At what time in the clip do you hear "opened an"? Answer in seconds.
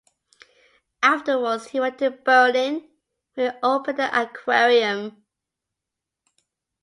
3.61-4.09